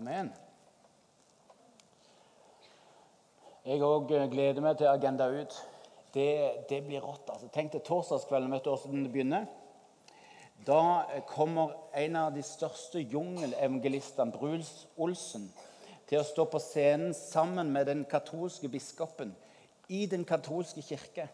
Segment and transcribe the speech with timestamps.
[0.00, 0.30] Amen.
[3.68, 5.56] Jeg òg gleder meg til Agenda ut.
[6.14, 6.30] Det,
[6.70, 7.28] det blir rått.
[7.28, 7.50] altså.
[7.52, 9.44] Tenk til torsdagskvelden, vet du hvordan det begynner?
[10.64, 10.80] Da
[11.28, 15.50] kommer en av de største jungelevangelistene, Bruls Olsen,
[16.08, 19.36] til å stå på scenen sammen med den katolske biskopen
[19.92, 21.28] i den katolske kirke.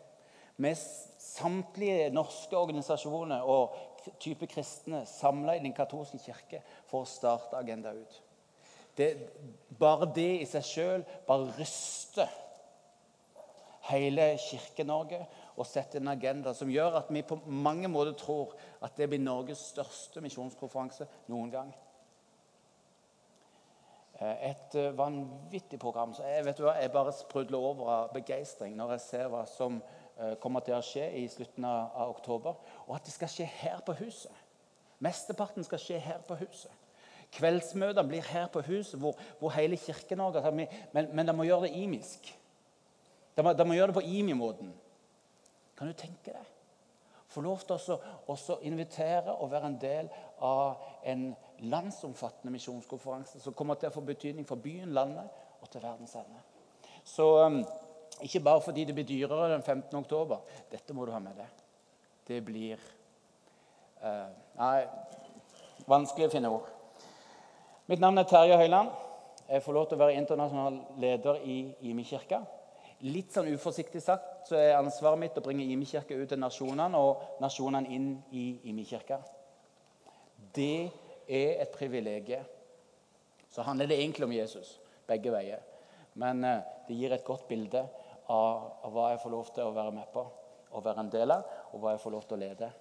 [0.58, 0.74] Med
[1.22, 3.78] samtlige norske organisasjoner og
[4.18, 8.25] type kristne samla i den katolske kirke for å starte Agenda ut.
[8.96, 9.10] Det,
[9.78, 12.30] bare det i seg sjøl bare ryster
[13.90, 15.20] hele Kirke-Norge
[15.56, 19.22] og setter en agenda som gjør at vi på mange måter tror at det blir
[19.22, 21.74] Norges største misjonskonferanse noen gang.
[24.20, 26.14] Eh, et eh, vanvittig program.
[26.14, 29.44] så Jeg vet du hva, jeg bare sprudler over av begeistring når jeg ser hva
[29.50, 29.80] som
[30.18, 32.56] eh, kommer til å skje i slutten av oktober.
[32.86, 34.32] Og at det skal skje her på huset.
[35.04, 36.72] Mesteparten skal skje her på huset.
[37.36, 40.68] Kveldsmøtene blir her på huset, hvor, hvor hele Kirke-Norge men,
[41.12, 42.30] men de må gjøre det imisk.
[43.36, 44.70] De må, de må gjøre det på imi-måten.
[45.76, 46.52] Kan du tenke deg?
[47.28, 50.06] Få lov til å invitere og være en del
[50.46, 51.26] av en
[51.68, 55.28] landsomfattende misjonskonferanse som kommer til å få betydning for byen, landet
[55.60, 56.40] og til verdens ende.
[57.04, 57.60] Så um,
[58.24, 59.98] ikke bare fordi det blir dyrere den 15.
[59.98, 60.40] oktober.
[60.70, 61.60] Dette må du ha med deg.
[62.26, 62.80] Det blir
[64.00, 64.80] uh, Nei,
[65.86, 66.72] vanskelig å finne ord.
[67.86, 68.88] Mitt navn er Terje Høiland.
[69.46, 71.54] Jeg får lov til å være internasjonal leder i
[71.86, 72.40] Imi-kirka.
[73.06, 77.38] Litt sånn uforsiktig sagt så er ansvaret mitt å bringe Imi-kirka ut til nasjonene og
[77.44, 79.20] nasjonene inn i Imi-kirka.
[80.58, 80.88] Det
[81.30, 82.42] er et privilegium.
[83.54, 84.74] Så handler det egentlig om Jesus
[85.06, 85.62] begge veier.
[86.18, 87.84] Men eh, det gir et godt bilde
[88.26, 90.26] av, hva jeg får lov til å være med på
[90.74, 92.74] og være en del av, og hva jeg får lov til å lede.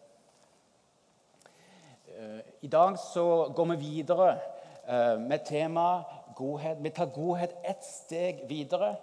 [2.09, 4.33] Eh, I dag så går vi videre
[5.19, 6.77] med temaet godhet.
[6.81, 8.95] Vi tar godhet ett steg videre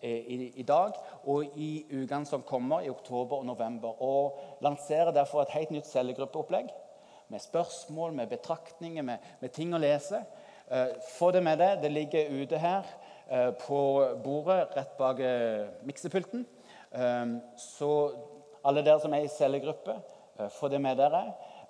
[0.00, 4.02] eh, i, i, dag og i ukene som kommer, i oktober og november.
[4.02, 6.72] Og lanserer derfor et helt nytt cellegruppeopplegg
[7.32, 10.24] med spørsmål, med betraktninger, med, med ting å lese.
[10.68, 11.80] Eh, få det med deg.
[11.82, 12.98] Det ligger ute her
[13.62, 13.78] på
[14.20, 15.20] bordet rett bak
[15.88, 16.42] miksepulten.
[17.56, 17.88] Så
[18.66, 19.94] alle dere som er i cellegruppe,
[20.52, 21.22] få det med dere.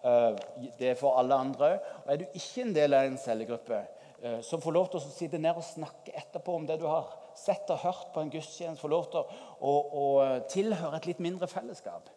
[0.02, 0.36] Eh,
[0.78, 1.72] det er for alle andre.
[2.04, 3.82] Og Er du ikke en del av en cellegruppe,
[4.22, 7.12] eh, så få lov til å sitte ned og snakke etterpå om det du har
[7.34, 8.80] sett og hørt på en gudstjeneste.
[8.80, 9.22] Få lov til
[9.60, 12.10] å, å, tilhøre et litt mindre fellesskap.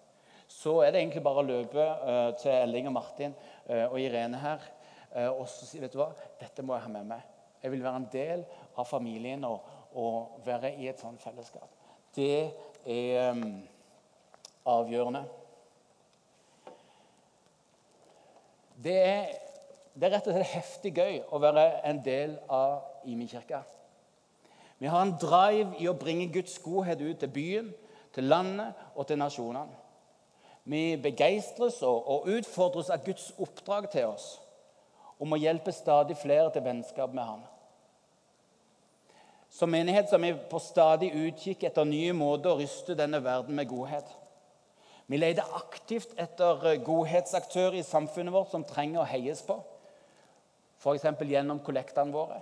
[0.47, 3.33] Så er det egentlig bare å løpe uh, til Elling og Martin
[3.65, 4.61] og Irene her
[5.31, 7.21] og så si vet du hva, dette må jeg ha med meg.
[7.63, 8.41] Jeg vil være en del
[8.75, 9.63] av familien og,
[9.95, 11.71] og være i et sånt fellesskap.
[12.13, 12.51] Det
[12.83, 13.63] er um,
[14.67, 15.23] avgjørende.
[18.83, 19.31] Det er,
[19.93, 23.61] det er, rett og slett heftig gøy å være en del av Imi-kirka.
[24.77, 27.73] Vi har en drive i å bringe Guds godhet ut til byen,
[28.15, 29.83] til landet og til nasjonene.
[30.65, 34.39] Vi begeistres og, utfordres av Guds oppdrag til oss
[35.21, 37.43] om å hjelpe stadig flere til vennskap med Han.
[39.55, 43.69] Som menighet er vi på stadig utkikk etter nye måter å ryste denne verden med
[43.69, 44.09] godhet.
[45.05, 49.59] Vi leter aktivt etter eh, godhetsaktører i samfunnet vårt som trenger å heies på,
[50.81, 51.05] f.eks.
[51.21, 52.41] gjennom kollektene våre.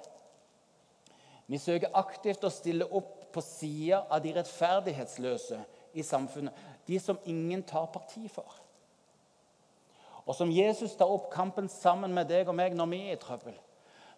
[1.52, 5.60] Vi søker aktivt å stille opp på sida av de rettferdighetsløse
[5.94, 6.56] i samfunnet,
[6.88, 8.48] de som ingen tar parti for.
[10.24, 13.20] Og som Jesus tar opp kampen sammen med deg og meg når vi er i
[13.20, 13.56] trøbbel,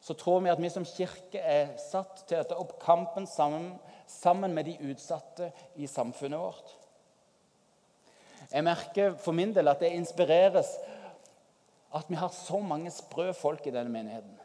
[0.05, 3.71] så tror vi at vi som kirke er satt til å ta opp kampen sammen,
[4.05, 5.49] sammen med de utsatte
[5.81, 6.75] i samfunnet vårt.
[8.51, 10.69] Jeg merker for min del at det inspireres
[11.95, 14.35] at vi har så mange sprø folk i denne menigheten.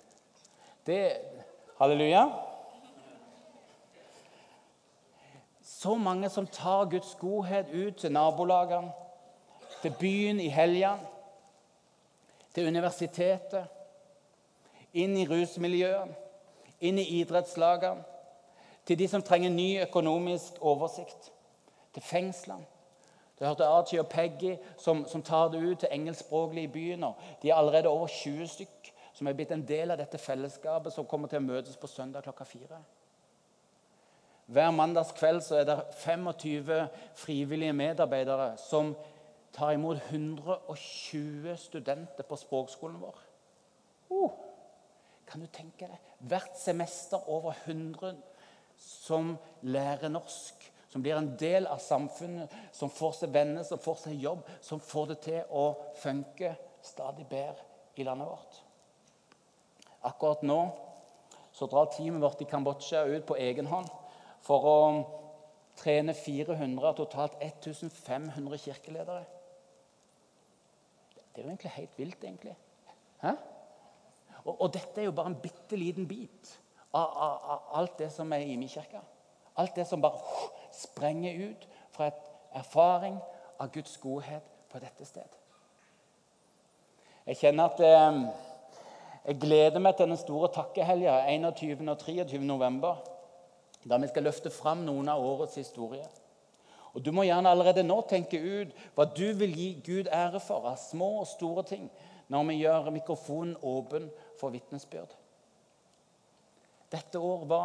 [0.86, 1.16] Det
[1.80, 2.26] Halleluja.
[5.62, 8.92] Så mange som tar Guds godhet ut til nabolagene,
[9.82, 11.06] til byen i helgene,
[12.54, 13.64] til universitetet,
[14.92, 16.12] inn i rusmiljøene,
[16.80, 18.04] inn i idrettslagene,
[18.84, 21.32] til de som trenger ny økonomisk oversikt,
[21.94, 22.66] til fengslene.
[23.40, 27.04] Du hørte Archie og Peggy som, som tar det ut til engelskspråklige i byen.
[27.42, 31.06] De er allerede over 20 stykk som er blitt en del av dette fellesskapet som
[31.08, 32.82] kommer til å møtes på søndag klokka fire.
[34.50, 36.70] Hver mandagskveld er det 25
[37.16, 38.92] frivillige medarbeidere som
[39.56, 43.20] tar imot 120 studenter på språkskolen vår.
[44.10, 44.32] Uh,
[45.26, 46.08] kan du tenke deg?
[46.18, 48.18] Hvert semester over 100
[48.80, 50.59] som lærer norsk
[50.90, 54.82] som blir en del av samfunnet, som får seg venner, som får seg jobb, som
[54.82, 55.64] får det til å
[56.02, 57.66] funke stadig bedre
[58.00, 58.60] i landet vårt.
[60.10, 60.60] Akkurat nå
[61.52, 63.90] så drar teamet vårt i Kambodsja ut på egen hånd
[64.42, 64.78] for å
[65.80, 69.24] trene 400 av totalt 1500 kirkeledere.
[71.30, 72.56] Det er jo egentlig helt vilt, egentlig.
[73.22, 73.34] Hæ?
[74.44, 76.54] Og, og dette er jo bare en bitte liten bit
[76.90, 79.02] av, av, av, alt det som er i min kirke.
[79.60, 80.20] Alt det som bare
[80.80, 83.18] sprenger ut fra et erfaring
[83.60, 85.36] av Guds godhet på dette stedet.
[87.26, 88.20] Jeg kjenner at eh,
[89.28, 91.84] jeg gleder meg til den store takkehelga 21.
[91.92, 92.40] og 23.
[92.40, 93.02] november,
[93.84, 96.06] da vi skal løfte fram noen av årets historie.
[96.94, 100.66] Og Du må gjerne allerede nå tenke ut hva du vil gi Gud ære for
[100.66, 101.86] av små og store ting
[102.30, 104.08] når vi gjør mikrofonen åpen
[104.40, 105.14] for vitnesbyrd.
[106.90, 107.62] Dette år, hva,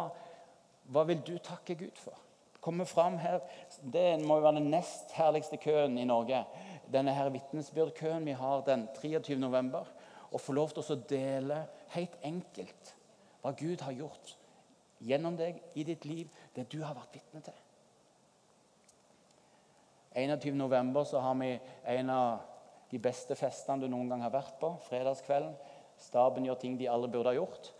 [0.94, 2.14] hva vil du takke Gud for?
[2.66, 3.44] Komme fram her.
[3.78, 6.40] Det må jo være den nest herligste køen i Norge.
[6.90, 9.36] Denne her vitnesbyrdkøen vi har den 23.
[9.38, 9.86] november.
[10.32, 11.60] Og få lov til å dele
[11.94, 12.90] helt enkelt
[13.44, 14.34] hva Gud har gjort
[15.06, 16.26] gjennom deg i ditt liv,
[16.56, 17.62] det du har vært vitne til.
[20.16, 20.56] 21.
[20.58, 21.52] november så har vi
[21.94, 22.40] en av
[22.90, 24.72] de beste festene du noen gang har vært på.
[24.88, 25.54] Fredagskvelden.
[26.02, 27.70] Staben gjør ting de aldri burde ha gjort.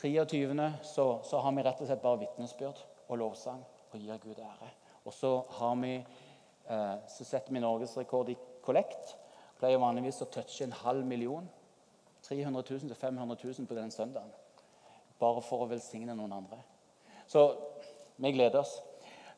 [0.00, 0.72] 23.
[0.82, 3.62] Så, så har vi rett og slett bare vitnesbyrd og lovsang
[3.92, 4.70] og gir Gud ære.
[5.04, 9.16] Og så, har vi, eh, så setter vi norgesrekord i kollekt.
[9.58, 11.48] Pleier vanligvis å touche en halv million.
[12.22, 14.30] 300 000 til 500 000 på den søndagen.
[15.18, 16.58] Bare for å velsigne noen andre.
[17.26, 17.44] Så
[18.16, 18.76] vi gleder oss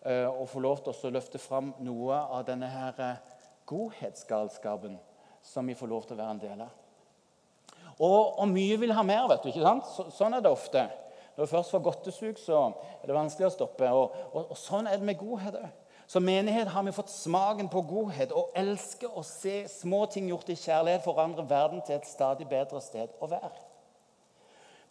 [0.02, 3.34] eh, å få lov til å løfte fram noe av denne her eh,
[3.66, 4.98] godhetsgalskapen
[5.44, 6.80] som vi får lov til å være en del av.
[7.94, 9.28] Og, og mye vil ha mer.
[9.30, 9.88] vet du, ikke sant?
[9.94, 10.88] Så, sånn er det ofte.
[11.36, 12.60] Når du først får godtesug, så
[13.02, 13.88] er det vanskelig å stoppe.
[13.90, 15.72] Og, og, og sånn er det med godhet òg.
[16.06, 20.50] Som menighet har vi fått smaken på godhet og elsker å se små ting gjort
[20.52, 23.56] i kjærlighet forandre verden til et stadig bedre sted å være.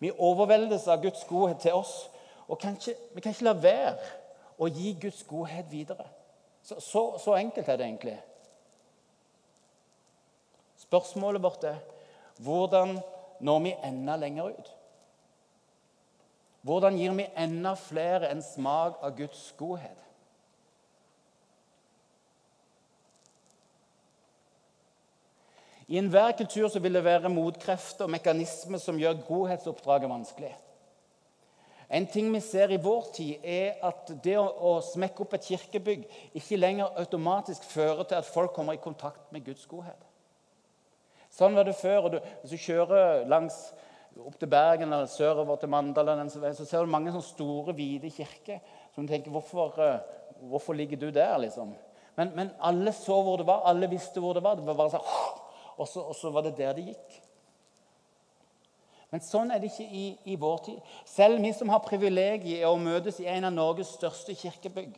[0.02, 2.10] Vi overveldes av Guds godhet til oss,
[2.50, 4.10] og kan ikke, vi kan ikke la være
[4.58, 6.10] å gi Guds godhet videre.
[6.64, 8.18] Så, så, så enkelt er det egentlig.
[10.82, 11.80] Spørsmålet vårt er
[12.44, 12.98] hvordan
[13.44, 14.74] når vi enda lenger ut?
[16.64, 20.00] Hvordan gir vi enda flere en smak av Guds godhet?
[25.88, 30.54] I enhver kultur så vil det være motkrefter og mekanismer som gjør godhetsoppdraget vanskelig.
[31.94, 36.08] En ting vi ser i vår tid, er at det å, smekke opp et kirkebygg
[36.40, 40.00] ikke lenger automatisk fører til at folk kommer i kontakt med Guds godhet.
[41.34, 42.08] Sånn var det før.
[42.08, 43.60] og du, Hvis du kjører langs
[44.22, 48.60] opp til Bergen eller sørover til Mandal, så ser du mange sånne store, hvite kirker.
[48.94, 50.00] som du tenker, hvorfor, eh,
[50.50, 51.74] hvorfor, ligger du der, liksom?
[52.16, 53.64] Men, men, alle så hvor det var.
[53.66, 54.56] Alle visste hvor det var.
[54.56, 55.08] Det var bare sånn,
[55.78, 57.22] og, så, og så var det der det gikk.
[59.10, 60.94] Men sånn er det ikke i, i vår tid.
[61.06, 64.94] Selv vi som har privilegiet å møtes i en av Norges største kirkebygg,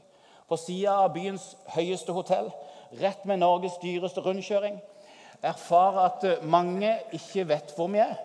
[0.48, 2.52] på sida av byens høyeste hotell,
[3.00, 4.78] rett med Norges dyreste rundkjøring,
[5.42, 8.16] erfarer at eh, mange ikke vet hvor vi er.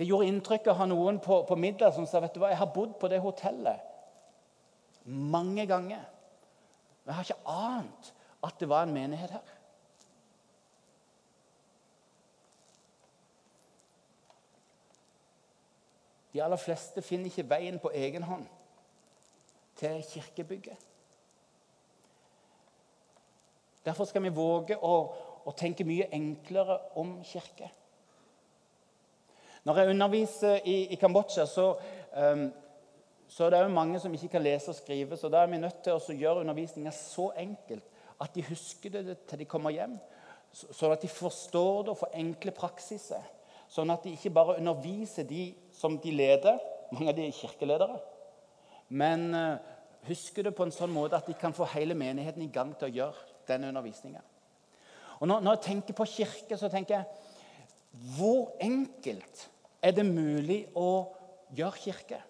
[0.00, 2.56] Det gjorde inntrykk å ha noen på, på, middag som sa vet du hva, jeg
[2.56, 3.82] har bodd på det hotellet
[5.04, 6.06] mange ganger.
[7.04, 8.08] Men jeg har ikke ant
[8.48, 9.50] at det var en menighet her.
[16.32, 18.46] De aller fleste finner ikke veien på egen hånd
[19.80, 20.86] til kirkebygget.
[23.84, 24.94] Derfor skal vi våge å,
[25.44, 27.68] å tenke mye enklere om kirke.
[29.64, 31.74] Når jeg underviser i, i Kambodsja, så,
[32.16, 32.46] um,
[33.28, 35.16] så er det mange som ikke kan lese og skrive.
[35.16, 37.84] Så da er vi nødt til å gjøre undervisninga så enkelt
[38.20, 39.98] at de husker det til de kommer hjem.
[40.52, 43.22] Sånn at de forstår det og får enkle praksiser.
[43.70, 46.58] Sånn at de ikke bare underviser de som de leder,
[46.90, 48.00] mange av de er kirkeledere,
[48.90, 49.60] men uh,
[50.08, 52.88] husker det på en sånn måte at de kan få hele menigheten i gang til
[52.88, 54.24] å gjøre denne undervisninga.
[55.20, 57.29] Når, når jeg tenker på kirke, så tenker jeg
[57.90, 59.46] Hvor enkelt
[59.82, 60.90] er det mulig å
[61.56, 62.20] gjøre kirke?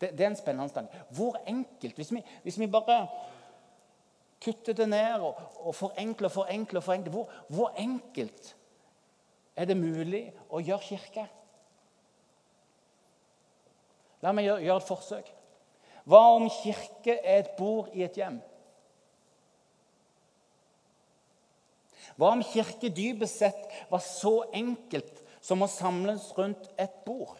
[0.00, 1.02] Det, det er en spennende tanke.
[1.12, 1.98] Hvor enkelt?
[1.98, 3.02] Hvis vi, hvis vi bare
[4.40, 8.54] kutter det ned og, og forenkler og forenkler, forenkler hvor, hvor enkelt
[9.56, 11.26] er det mulig å gjøre kirke?
[14.24, 15.28] La meg gjøre, et forsøk.
[16.08, 18.40] Hva om kirke er et bord i et hjem?
[22.20, 27.38] Hva om kirke dypest sett var så enkelt som å samles rundt et bord?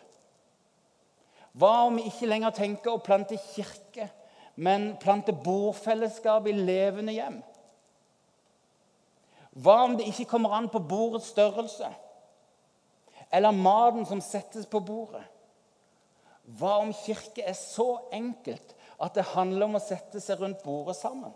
[1.52, 4.06] Hva om vi ikke lenger tenker å plante kirke,
[4.56, 7.42] men plante bordfellesskap i levende hjem?
[9.60, 11.90] Hva om det ikke kommer an på bordets størrelse?
[13.28, 15.26] Eller maten som settes på bordet?
[16.56, 20.96] Hva om kirke er så enkelt at det handler om å sette seg rundt bordet
[20.96, 21.34] sammen?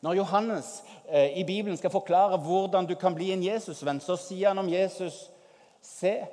[0.00, 4.52] Når Johannes eh, i Bibelen skal forklare hvordan du kan bli en Jesusvenn, så sier
[4.52, 5.30] han om Jesus
[5.82, 6.26] Se,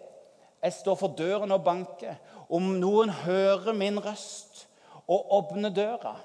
[0.64, 2.16] jeg står for døren og banker.
[2.50, 4.66] Om noen hører min røst
[5.06, 6.16] og åpner døra,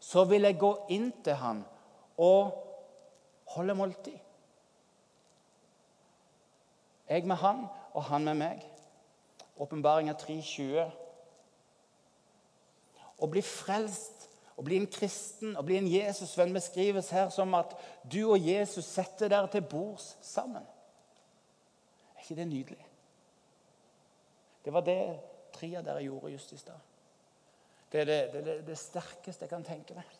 [0.00, 1.60] så vil jeg gå inn til han
[2.16, 2.56] og
[3.52, 4.16] holde måltid.
[7.08, 8.64] Jeg med han og han med meg.
[9.60, 10.88] Åpenbaringa 3,20.
[13.16, 14.26] Å bli frelst,
[14.56, 17.74] å bli en kristen, å bli en Jesusvenn beskrives her som at
[18.08, 20.64] du og Jesus setter dere til bords sammen.
[22.16, 22.86] Er ikke det nydelig?
[24.64, 25.00] Det var det
[25.54, 26.80] tre av dere gjorde just i stad.
[27.92, 30.16] Det er det, det, det, sterkeste jeg kan tenke meg.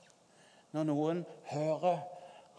[0.76, 2.04] Når noen hører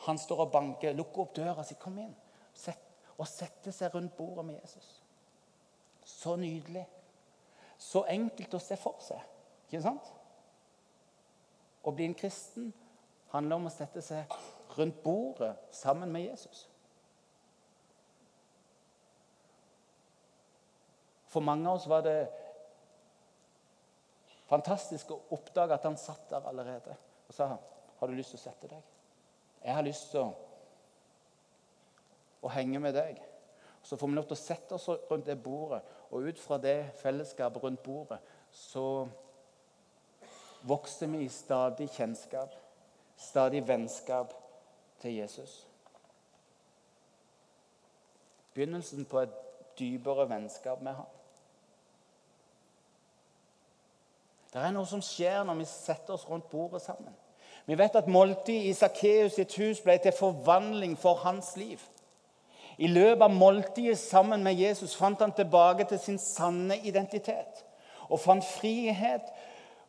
[0.08, 2.16] han står og banker, lukker opp døra si, 'Kom inn',
[2.54, 2.84] sett,
[3.18, 5.02] og setter seg rundt bordet med Jesus.
[6.06, 6.86] Så nydelig.
[7.78, 9.22] Så enkelt å se for seg.
[9.68, 10.14] Ikke sant?
[11.88, 12.72] Å bli en kristen
[13.32, 14.34] handler om å sette seg
[14.76, 16.66] rundt bordet sammen med Jesus.
[21.32, 22.20] For mange av oss var det
[24.48, 26.96] fantastisk å oppdage at han satt der allerede
[27.28, 27.50] og sa
[27.98, 28.84] har du lyst til å sette deg.
[29.64, 30.28] Jeg har lyst til å,
[32.46, 33.18] å henge med deg.
[33.84, 36.92] Så får vi lov til å sette oss rundt det bordet, og ut fra det
[37.02, 38.20] fellesskapet rundt bordet
[38.54, 39.08] så
[40.68, 42.56] vokser vi i stadig kjennskap,
[43.18, 44.34] stadig vennskap
[45.02, 45.68] til Jesus.
[48.54, 49.36] Begynnelsen på et
[49.80, 51.14] dypere vennskap med ham.
[54.54, 57.14] Det er noe som skjer når vi setter oss rundt bordet sammen.
[57.68, 61.82] Vi vet at måltidet i Sakkeus sitt hus ble til forvandling for hans liv.
[62.78, 67.64] I løpet av måltidet sammen med Jesus fant han tilbake til sin sanne identitet
[68.08, 69.28] og fant frihet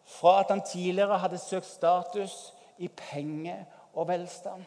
[0.08, 4.64] fra at han tidligere hadde søkt status i penger og velstand.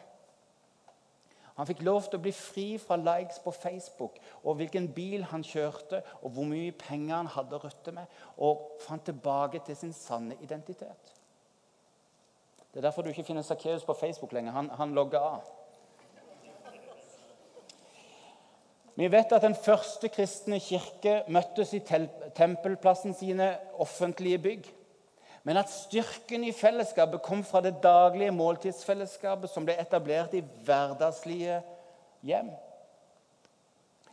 [1.56, 5.44] Han fikk lov til å bli fri fra likes på Facebook og hvilken bil han
[5.44, 8.06] kjørte, og hvor mye penger han hadde å rutte med,
[8.40, 11.12] og fant tilbake til sin sanne identitet.
[12.72, 14.56] Det er derfor du ikke finner Sakkeus på Facebook lenger.
[14.56, 15.50] Han, han logger av.
[18.96, 21.80] Vi vet at den første kristne kirke møttes i
[22.36, 24.72] tempelplassen sine offentlige bygg.
[25.42, 31.58] Men at styrken i fellesskapet kom fra det daglige måltidsfellesskapet som ble etablert i hverdagslige
[32.22, 32.52] hjem.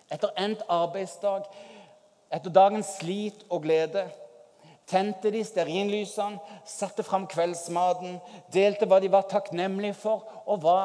[0.09, 1.45] Etter endt arbeidsdag,
[2.33, 4.07] etter dagens slit og glede,
[4.89, 8.17] tente de stearinlysene, satte fram kveldsmaten,
[8.53, 10.79] delte hva de var takknemlige for, og hva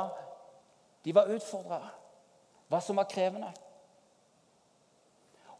[1.05, 1.83] de var utfordra
[2.73, 3.51] Hva som var krevende.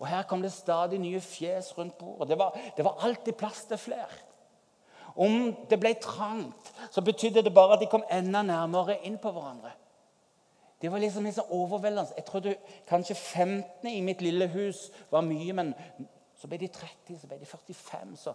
[0.01, 2.31] Og Her kom det stadig nye fjes rundt bordet.
[2.33, 4.09] Det var, det var alltid plass til flere.
[5.17, 9.31] Om det ble trangt, så betydde det bare at de kom enda nærmere inn på
[9.31, 9.71] hverandre.
[10.83, 12.13] Det var liksom så overveldende.
[12.17, 12.57] Jeg trodde
[12.89, 15.71] kanskje 15 i mitt lille hus var mye, men
[16.37, 18.17] så ble de 30, så ble de 45.
[18.21, 18.35] Så,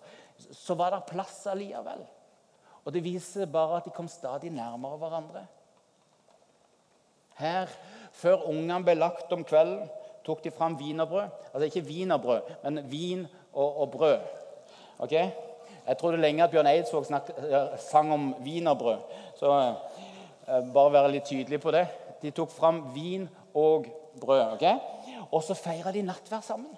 [0.51, 2.01] så var det plass allikevel.
[2.85, 5.43] Og det viser bare at de kom stadig nærmere hverandre.
[7.37, 7.69] Her,
[8.11, 9.85] før ungene ble lagt om kvelden,
[10.25, 11.29] tok de fram wienerbrød.
[11.53, 14.19] Altså ikke wienerbrød, men vin og, og brød.
[14.99, 15.29] Okay?
[15.87, 18.99] Jeg trodde lenge at Bjørn Eidsvåg eh, sang om wienerbrød.
[19.39, 21.87] Så eh, bare være litt tydelig på det.
[22.21, 23.85] De tok fram vin og
[24.21, 24.41] brød.
[24.53, 24.65] ok?
[25.31, 26.77] Og så feira de nattvær sammen.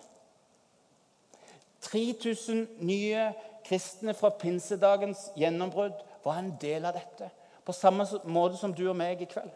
[1.81, 3.31] 3000 nye
[3.65, 7.29] kristne fra pinsedagens gjennombrudd var en del av dette.
[7.65, 9.53] På samme måte som du og meg i kveld.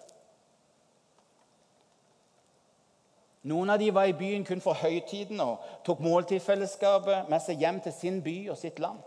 [3.45, 7.77] Noen av de var i byen kun for høytiden og tok måltidfellesskapet med seg hjem
[7.85, 8.97] til sin by og sitt land.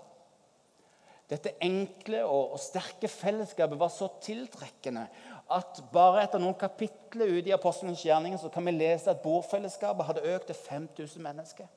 [1.28, 5.04] Dette enkle og, sterke fellesskapet var så tiltrekkende
[5.52, 10.08] at bare etter noen kapitler ute i Apostlenes gjerninger så kan vi lese at bordfellesskapet
[10.08, 11.68] hadde økt til 5000 mennesker.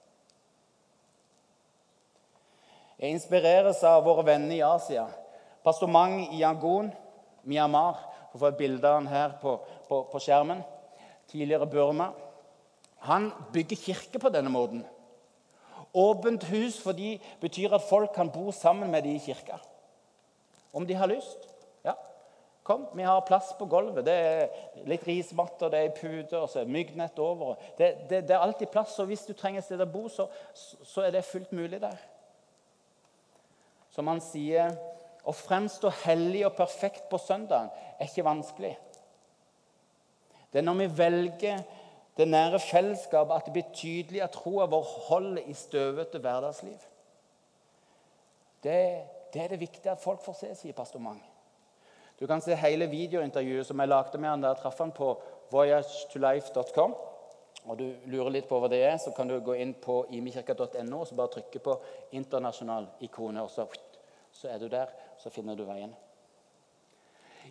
[3.01, 5.07] Jeg inspireres av våre venner i Asia.
[5.65, 6.91] Pastor Mang i Yangon,
[7.43, 7.99] Myanmar.
[8.31, 9.55] Du får et bilde av han her på,
[9.87, 10.61] på, på skjermen.
[11.31, 12.11] Tidligere Burma.
[13.07, 14.83] Han bygger kirke på denne måten.
[15.93, 19.57] Åpent hus for de betyr at folk kan bo sammen med de i kirka.
[20.73, 21.47] Om de har lyst.
[21.83, 21.93] Ja,
[22.63, 24.05] kom, vi har plass på gulvet.
[24.05, 27.57] Det er litt rismatter, det er pute, og så er myggnett over.
[27.77, 30.29] Det, det, det, er alltid plass, og hvis du trenger et sted å bo, så,
[30.55, 31.99] så er det fullt mulig der.
[33.91, 34.71] Som han sier
[35.27, 38.73] å fremstå hellig og perfekt på søndagen er ikke vanskelig.
[40.51, 41.61] Det er når vi velger
[42.17, 46.79] det nære fellesskapet at det blir tydelig at troa vår holder i støvete hverdagsliv.
[48.63, 48.79] Det,
[49.33, 51.21] det, er det viktig at folk får se, sier pastor Mang.
[52.19, 55.15] Du kan se hele videointervjuet som jeg lagde med han da jeg traff han på
[55.51, 56.93] voyagetolife.com.
[57.69, 61.01] Og du lurer litt på hva det er, så kan du gå inn på imekirka.no
[61.01, 61.75] og så bare trykke på
[62.11, 63.67] 'internasjonal ikone', og så,
[64.31, 64.89] så er du der.
[65.17, 65.93] Så finner du veien.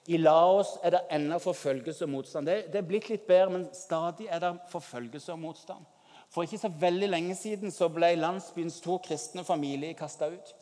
[0.09, 2.47] I Laos er det ennå forfølgelse og motstand.
[2.47, 5.85] Det, det er blitt litt bedre, men stadig er det forfølgelse og motstand.
[6.31, 10.55] For ikke så veldig lenge siden så ble landsbyens to kristne familier kasta ut.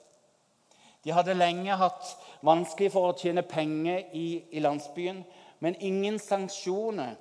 [1.05, 2.09] De hadde lenge hatt
[2.45, 5.23] vanskelig for å tjene penger i, i landsbyen,
[5.61, 7.15] men ingen sanksjoner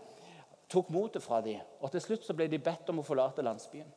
[0.72, 1.62] tok motet fra dem.
[1.82, 3.88] Og til slutt så ble de bedt om å forlate landsbyen.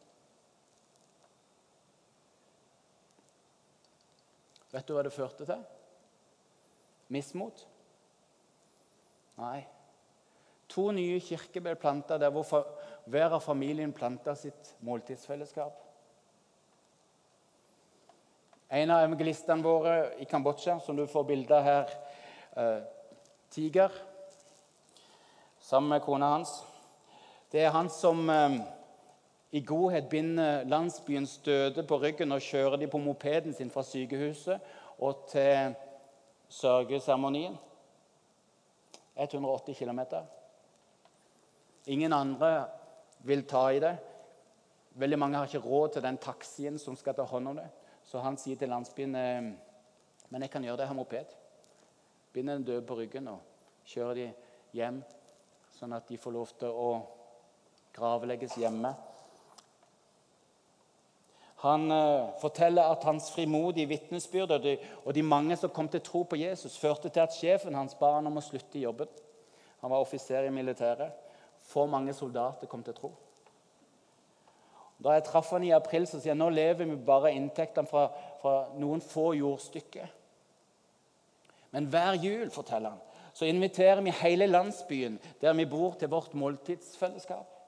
[4.70, 5.62] Vet du hva det førte til?
[7.10, 7.64] Mismot?
[9.38, 9.66] Nei.
[10.70, 12.46] To nye kirker ble planta der hvor
[13.10, 15.74] hver av familien planta sitt måltidsfellesskap.
[18.70, 21.94] En av evangelistene våre i Kambodsja, som du får bilde av her,
[22.56, 22.82] eh,
[23.50, 23.90] Tiger,
[25.58, 26.62] sammen med kona hans
[27.52, 28.60] Det er han som eh,
[29.50, 34.60] i godhet binder landsbyens døde på ryggen og kjører dem på mopeden sin fra sykehuset
[34.98, 35.74] og til
[36.48, 37.58] sørgeseremonien.
[39.14, 40.00] 180 km.
[41.86, 42.68] Ingen andre
[43.26, 43.96] vil ta i det.
[45.00, 47.68] Veldig mange har ikke råd til den taxien som skal ta hånd om det.
[48.04, 49.50] Så han sier til landsbyen eh,
[50.30, 51.32] men jeg kan gjøre det, jeg har moped.
[52.32, 53.40] Binder den døde på ryggen og
[53.90, 54.26] kjører de
[54.78, 55.00] hjem,
[55.74, 56.90] sånn at de får lov til å
[57.96, 58.92] gravlegges hjemme.
[61.60, 64.68] Han uh, forteller at hans frimodige vitnesbyrd og,
[65.04, 68.14] og de mange som kom til tro på Jesus, førte til at sjefen hans ba
[68.16, 69.10] han om å slutte i jobben.
[69.80, 71.12] Han var offiser i militæret.
[71.70, 73.12] For mange soldater kom til tro.
[75.04, 77.88] Da jeg traff han i april, så sier han nå lever vi bare av inntektene
[77.88, 78.08] fra,
[78.40, 80.10] fra, noen få jordstykker.
[81.76, 86.34] Men hver jul forteller han, så inviterer vi hele landsbyen der vi bor, til vårt
[86.36, 87.59] måltidsfellesskap.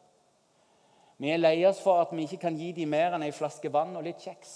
[1.22, 3.70] Vi er lei oss for at vi ikke kan gi dem mer enn ei flaske
[3.70, 4.52] vann og litt kjeks.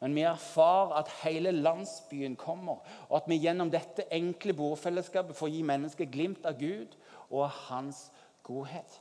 [0.00, 5.54] Men vi erfarer at hele landsbyen kommer, og at vi gjennom dette enkle bordfellesskapet får
[5.54, 6.98] gi mennesker glimt av Gud
[7.30, 8.08] og hans
[8.42, 8.98] godhet.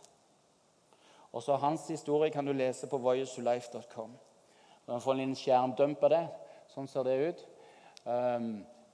[1.36, 4.14] Også Hans historie kan du lese på voyagelife.com.
[4.86, 6.24] Du kan få en liten skjermdump av det.
[6.72, 7.42] Sånn ser det ut.
[8.06, 8.52] Um,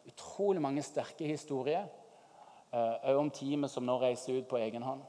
[0.07, 1.85] utrolig mange sterke historier
[2.71, 5.03] òg uh, om teamet som nå reiser ut på egen hånd.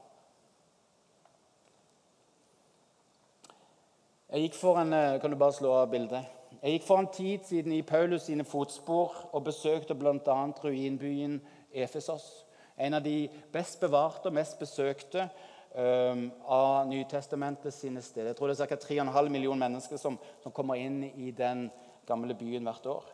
[4.33, 6.25] Jeg gikk for en, eh, kan du bare slå av bildet?
[6.63, 10.53] Jeg gikk for en tid siden i Paulus sine fotspor og besøkte bl.a.
[10.63, 11.39] ruinbyen
[11.71, 12.45] Efesos.
[12.75, 15.29] En av de best bevarte og mest besøkte
[15.75, 18.31] um, av Nytestamentet sine steder.
[18.31, 18.75] Jeg tror det er ca.
[18.75, 21.69] 3,5 millioner mennesker som, som, kommer inn i den
[22.07, 23.05] gamle byen hvert år.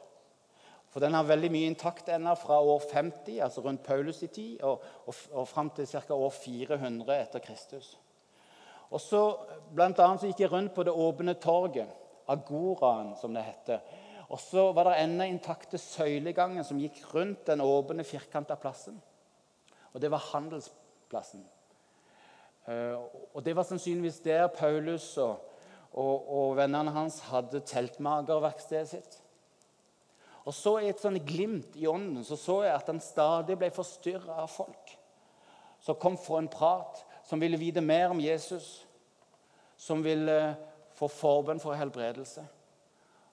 [0.87, 4.61] For Den har veldig mye intakt ennå fra år 50, altså rundt Paulus' i tid,
[4.61, 6.13] og, og, og fram til ca.
[6.13, 7.97] år 400 etter Kristus.
[8.89, 9.21] Og så,
[9.75, 11.91] blant annet, så gikk jeg rundt på det åpne torget,
[12.29, 13.83] agoraen, som det heter.
[14.29, 18.99] Og så var det ennå intakte søylegangen som gikk rundt den åpne, firkanta plassen.
[19.93, 21.45] Og det var handelsplassen.
[22.69, 22.97] Eh,
[23.33, 25.39] og det var sannsynligvis der Paulus og,
[25.93, 29.19] og, og vennene hans hadde teltmagerverkstedet sitt.
[30.45, 33.69] Og så I et sånt glimt i ånden så, så jeg at han stadig ble
[33.73, 34.95] forstyrra av folk
[35.83, 38.87] som kom for en prat som ville vite mer om Jesus,
[39.77, 40.55] som ville
[40.97, 42.41] få forbønn for helbredelse.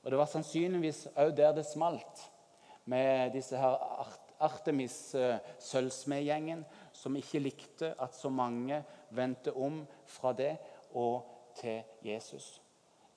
[0.02, 2.32] Og Det var sannsynligvis òg der det smalt,
[2.84, 3.76] med disse her
[4.40, 10.56] Artemis-sølvsmedgjengen, som ikke likte at så mange vendte om fra det
[10.92, 12.62] og til Jesus.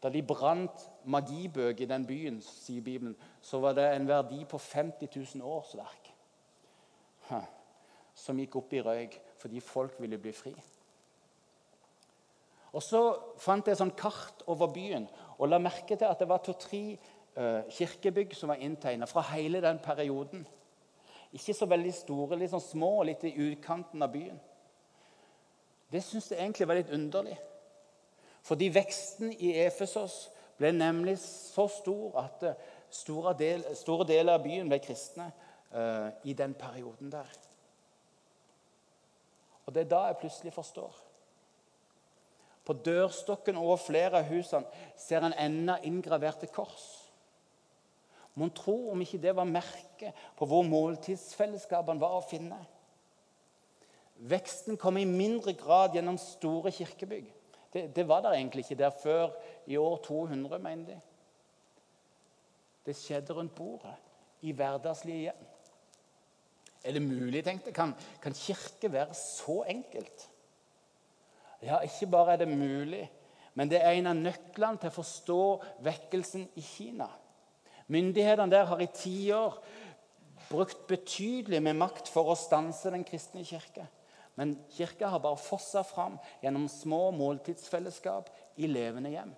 [0.04, 4.58] Da de brant magibøker i den byen, sier Bibelen, så var det en verdi på
[4.58, 6.16] 50 000 årsverk
[8.24, 10.54] som gikk opp i røyk fordi folk ville bli fri.
[12.74, 13.02] Og Så
[13.42, 15.08] fant jeg et sånt kart over byen
[15.40, 16.98] og la merke til at det var to-tre
[17.38, 20.46] uh, kirkebygg som var inntegna fra hele den perioden.
[21.34, 24.40] Ikke så veldig store, litt sånn små litt i utkanten av byen.
[25.90, 27.38] Det syns jeg egentlig var litt underlig.
[28.46, 30.28] Fordi veksten i Efesos
[30.60, 32.58] ble nemlig så stor at eh,
[32.92, 35.30] store, del, store deler av byen ble kristne
[35.74, 37.30] uh, i den perioden der.
[39.70, 40.96] Og det er da jeg plutselig forstår.
[42.66, 44.66] På dørstokken over flere av husene
[44.98, 46.88] ser en enda inngraverte kors.
[48.34, 52.58] Mon tro om ikke det var merket på hvor måltidsfellesskapene var å finne?
[54.32, 57.30] Veksten kom i mindre grad gjennom store kirkebygg.
[57.70, 59.38] Det, det var der egentlig ikke der før
[59.70, 60.98] i år 200, mener de.
[62.90, 63.94] Det skjedde rundt bordet,
[64.42, 65.48] i hverdagslige hjem.
[66.84, 67.76] Er det mulig, tenkte jeg?
[67.76, 70.28] Kan, kan kirke være så enkelt?
[71.62, 73.04] Ja, ikke bare er det mulig,
[73.54, 75.42] men det er en av nøklene til å forstå
[75.84, 77.10] vekkelsen i Kina.
[77.92, 79.58] Myndighetene der har i tiår
[80.50, 83.86] brukt betydelig med makt for å stanse den kristne kirke.
[84.40, 89.34] Men kirka har bare fossa fram gjennom små måltidsfellesskap i levende hjem.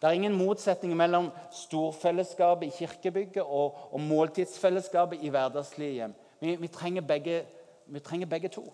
[0.00, 6.14] Det er ingen motsetning mellom storfellesskapet i kirkebygget og, og måltidsfellesskapet i hverdagslige hjem.
[6.40, 7.42] Vi, vi, trenger begge,
[7.86, 8.64] vi, trenger begge, to.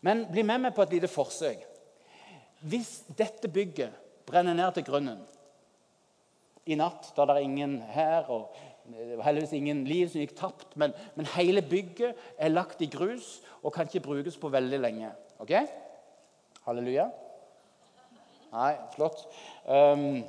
[0.00, 1.66] Men bli med meg på et lite forsøk.
[2.64, 3.92] Hvis dette bygget
[4.26, 5.20] brenner ned til grunnen
[6.64, 10.32] i natt, da det er ingen her og det var heldigvis ingen liv som gikk
[10.38, 14.80] tapt, men, men, hele bygget er lagt i grus og kan ikke brukes på veldig
[14.80, 15.12] lenge.
[15.38, 15.52] Ok?
[16.66, 17.06] Halleluja.
[18.52, 19.24] Nei, flott.
[19.64, 20.20] Um,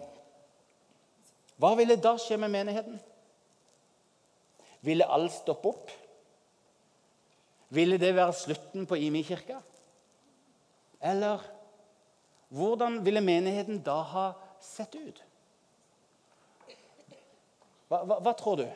[1.59, 2.95] hva ville da skje med menigheten?
[4.83, 5.91] Ville alt stoppe opp?
[7.73, 9.59] Ville det være slutten på Imi-kirka?
[11.03, 11.43] Eller
[12.53, 14.25] hvordan ville menigheten da ha
[14.61, 15.19] sett ut?
[17.89, 18.67] Hva, hva, hva tror du?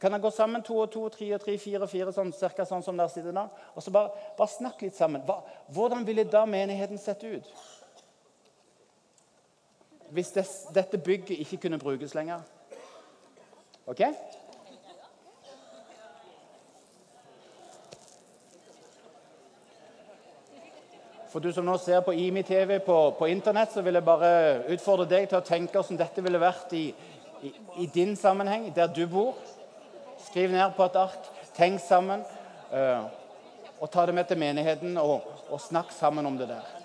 [0.00, 2.64] Kan jeg gå sammen to og to, tre og tre, fire og fire, sånn, cirka
[2.64, 3.46] sånn som dere sitter da?
[3.76, 5.22] Og så bare, bare snakk litt sammen.
[5.28, 5.42] Hva,
[5.76, 7.50] hvordan ville da menigheten sett ut?
[10.10, 12.40] Hvis det, dette bygget ikke kunne brukes lenger.
[13.86, 14.02] OK?
[21.30, 24.30] For du som nå ser på IMI-TV på, på, Internett, så vil jeg bare
[24.74, 26.88] utfordre deg til å tenke hvordan dette ville vært i,
[27.46, 27.52] i,
[27.84, 29.38] i, din sammenheng, der du bor.
[30.26, 31.30] Skriv ned på et ark.
[31.54, 32.26] Tenk sammen.
[32.74, 33.06] Uh,
[33.78, 36.79] og ta det med til menigheten og, og snakk sammen om det der.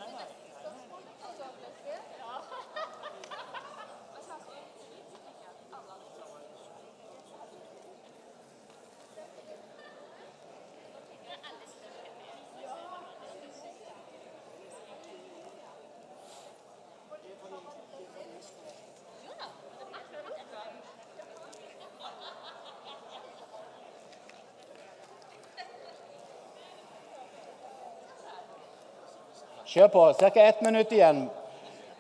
[29.76, 30.14] Kjør på.
[30.14, 30.42] Ca.
[30.42, 31.30] ett minutt igjen.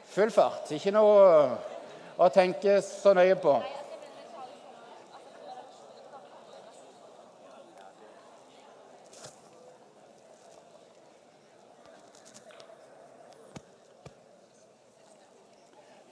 [0.07, 0.69] Full fart.
[0.71, 1.25] Ikke noe
[2.15, 3.57] å tenke så nøye på.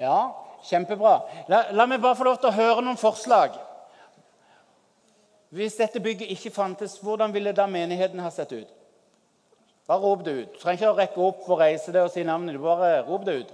[0.03, 0.19] Ja,
[0.67, 1.15] kjempebra.
[1.47, 3.55] La, la, meg bare få lov til å høre noen forslag.
[5.55, 8.79] Hvis dette bygget ikke fantes, hvordan ville da menigheten ha sett ut?
[9.87, 10.53] Bare rop det ut.
[10.53, 12.55] Du trenger ikke å rekke opp og reise deg og si navnet.
[12.55, 13.51] Du bare rop det ut.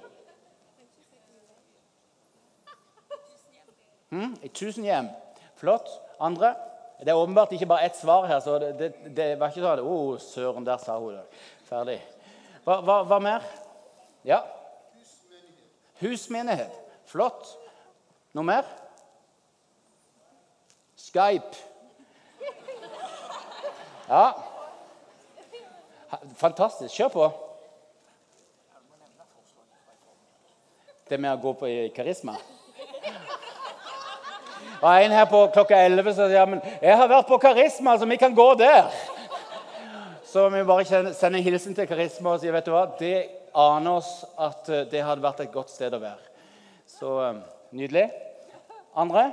[4.09, 5.09] Mm, I tusen hjem.
[5.57, 5.89] Flott.
[6.19, 6.53] Andre?
[6.99, 8.39] Det er åpenbart ikke bare ett svar her.
[8.39, 11.25] så Det, det, det var ikke sånn Å, oh, søren, der sa hun det.
[11.69, 11.99] Ferdig.
[12.65, 13.45] Hva, hva, hva mer?
[14.27, 14.43] Ja?
[16.01, 16.75] Husmenighet.
[17.09, 17.55] Flott.
[18.37, 18.67] Noe mer?
[20.99, 21.65] Skype.
[24.09, 24.48] Ja.
[26.35, 26.95] Fantastisk.
[26.95, 27.27] Kjør på.
[31.09, 32.35] Det med å gå på i karisma?
[34.79, 37.97] Var en her på klokka 11 som sa ja, men jeg har vært på Karisma,
[37.99, 38.85] så vi kan gå der.
[40.23, 43.97] Så vi bare sender en hilsen til Karisma og sier vet du hva, det aner
[43.97, 46.21] oss at eh, det hadde vært et godt sted å være.
[46.87, 47.41] Så eh,
[47.75, 48.05] nydelig.
[48.95, 49.25] Andre?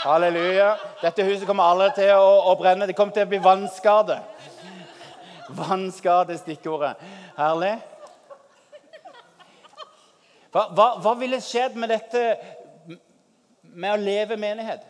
[0.00, 0.76] Halleluja.
[1.02, 2.86] Dette huset kommer aldri til å, å brenne.
[2.88, 4.16] Det kommer til å bli vannskade.
[5.58, 7.00] Vannskade stikkordet.
[7.36, 7.74] Herlig.
[10.50, 12.22] Hva, hva, hva, ville skjedd med dette
[13.62, 14.82] med å leve menighet?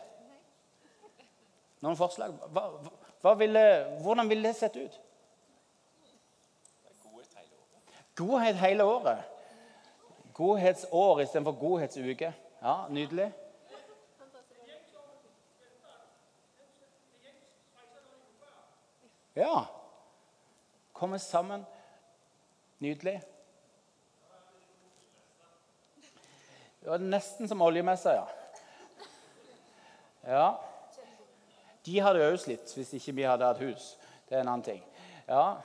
[1.83, 2.33] Noen forslag?
[2.55, 3.65] Hva, ville,
[4.01, 4.97] hvordan ville det sett ut?
[8.17, 9.27] Godhet hele året.
[10.37, 12.33] Godhetsår istedenfor godhetsuke.
[12.61, 13.31] Ja, Nydelig.
[19.35, 19.65] Ja.
[20.93, 21.65] Komme sammen.
[22.77, 23.21] Nydelig.
[26.81, 28.27] Det var nesten som oljemessa, ja.
[30.27, 30.61] Ja.
[31.85, 33.95] De hadde òg slitt hvis ikke vi hadde hatt hus.
[34.29, 34.83] Det er en annen ting.
[35.29, 35.55] Ja.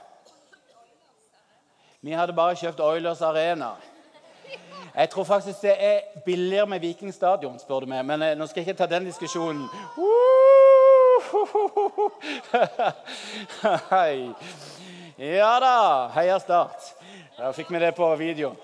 [2.01, 3.75] Vi hadde bare kjøpt Oilers Arena.
[4.97, 8.05] Jeg tror faktisk det er billigere med Viking stadion, spør du meg.
[8.05, 9.67] Men eh, nå skal jeg ikke ta den diskusjonen.
[13.91, 14.35] Hei.
[15.17, 16.09] Ja da.
[16.15, 16.95] Heia Start.
[17.37, 18.55] Da fikk vi det på video.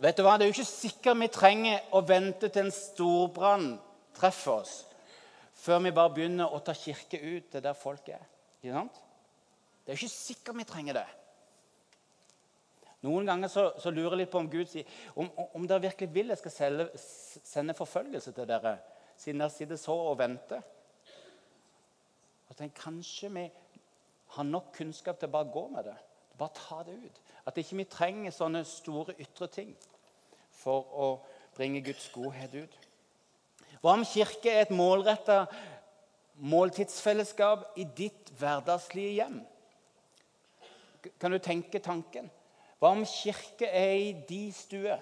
[0.00, 0.38] Vet du hva?
[0.38, 3.78] Det er jo ikke sikkert vi trenger å vente til en storbrann
[4.16, 4.74] treffer oss,
[5.60, 8.24] før vi bare begynner å ta kirke ut til der folk er.
[8.60, 8.96] Ikke sant?
[9.84, 11.08] Det er ikke sikkert vi trenger det.
[13.04, 16.10] Noen ganger så, så lurer jeg litt på om Gud sier om, om dere virkelig
[16.12, 18.74] vil jeg skal selge, sende forfølgelse til dere,
[19.20, 20.62] siden dere sitter så og venter.
[22.48, 23.46] Og tenk, Kanskje vi
[24.36, 25.96] har nok kunnskap til å bare gå med det.
[26.40, 27.20] Bare ta det ut.
[27.46, 29.74] At ikke vi trenger sånne store ytre ting
[30.60, 31.10] for å
[31.56, 32.78] bringe Guds godhet ut.
[33.80, 35.44] Hva om kirke er et målretta
[36.40, 39.40] måltidsfellesskap i ditt hverdagslige hjem?
[41.20, 42.28] Kan du tenke tanken?
[42.80, 44.96] Hva om kirke er i de stue?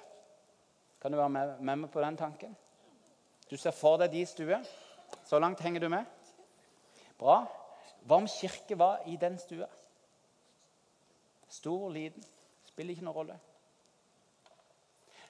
[0.98, 2.57] Kan du være med, med meg på den tanken?
[3.50, 4.61] Du ser for deg de stue.
[5.24, 6.04] Så langt henger du med?
[7.18, 7.42] Bra.
[8.04, 9.68] Hva om kirke var i den stua?
[11.48, 12.24] Stor, liten,
[12.68, 13.38] spiller ikke noen rolle.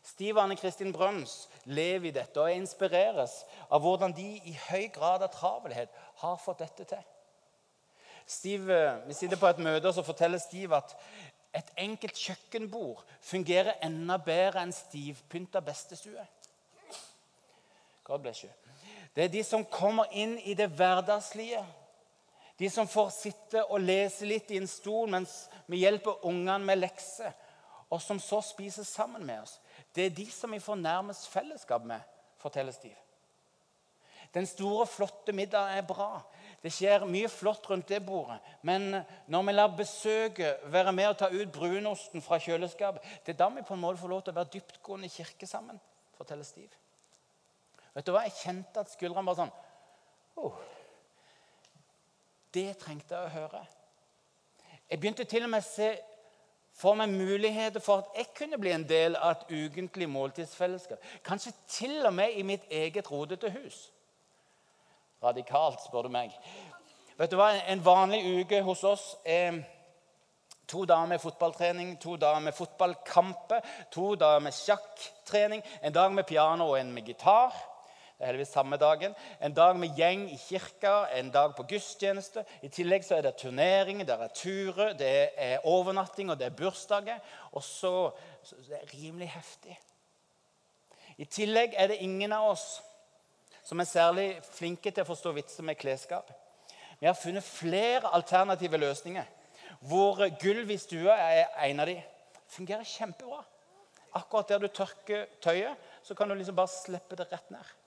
[0.09, 5.22] Stiv Anne Kristin Brøns lever i dette og inspireres av hvordan de i høy grad
[5.22, 7.02] av travelhet har fått dette til.
[8.28, 10.94] Steve, vi sitter på et møte, og så forteller Stiv at
[11.57, 16.24] et enkelt kjøkkenbord fungerer enda bedre enn stivpynta bestestue.
[18.09, 18.51] God bless you.
[19.14, 21.61] Det er de som kommer inn i det hverdagslige.
[22.59, 26.81] De som får sitte og lese litt i en stol mens vi hjelper ungene med
[26.81, 27.35] lekser,
[27.88, 29.59] og som så spiser sammen med oss.
[29.94, 32.01] Det er de som vi får nærmest fellesskap med,
[32.40, 32.97] forteller Stiv.
[34.35, 36.21] Den store, flotte middagen er bra.
[36.62, 38.40] Det skjer mye flott rundt det bordet.
[38.62, 43.40] Men når vi lar besøket være med å ta ut brunosten fra kjøleskapet, det er
[43.40, 45.81] da vi på en måte får lov til å være dyptgående i kirke sammen,
[46.18, 46.68] forteller Stiv.
[47.99, 48.23] Vet du hva?
[48.29, 49.55] Jeg kjente at skuldrene bare sånn
[50.39, 50.59] oh,
[52.55, 53.63] Det trengte jeg å høre.
[54.87, 55.89] Jeg begynte til og med å se
[56.79, 61.03] for meg muligheter for at jeg kunne bli en del av et ukentlig måltidsfellesskap.
[61.27, 63.81] Kanskje til og med i mitt eget rodete hus.
[65.23, 66.37] Radikalt, spør du meg.
[67.19, 67.51] Vet du hva?
[67.67, 69.59] En vanlig uke hos oss er
[70.71, 76.31] to dager med fotballtrening, to dager med fotballkamper, to dager med sjakktrening, en dag med
[76.31, 77.59] piano og en med gitar.
[78.18, 79.12] Det er heldigvis samme dagen.
[79.38, 82.42] En dag med gjeng i kirka, en dag på gudstjeneste.
[82.66, 86.57] I tillegg så er det turneringer, det er turer, det er overnatting og det er
[86.59, 87.20] bursdager.
[87.52, 88.11] Og så,
[88.42, 89.78] så Det er rimelig heftig.
[91.16, 92.66] I tillegg er det ingen av oss
[93.62, 96.35] som er særlig flinke til å forstå vitser med klesskap.
[96.98, 99.35] Vi har funnet flere alternative løsninger
[99.87, 102.00] hvor gulv i stua er en av de.
[102.50, 103.44] Fungerer kjempebra.
[104.18, 107.78] Akkurat der du tørker tøyet, så kan du liksom bare slippe det rett ned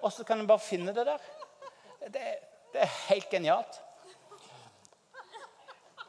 [0.00, 1.28] og så kan en bare finne det der.
[2.08, 2.24] Det,
[2.72, 3.80] det er helt genialt.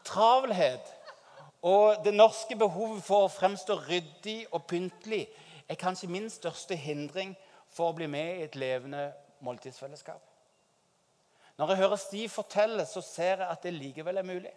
[0.05, 0.95] Travelhet
[1.61, 5.25] og det norske behovet for å fremstå ryddig og pyntelig
[5.69, 7.35] er kanskje min største hindring
[7.69, 9.09] for å bli med i et levende
[9.45, 10.21] måltidsfellesskap.
[11.59, 14.53] Når jeg hører Stiv fortelle, så ser jeg at det likevel er mulig.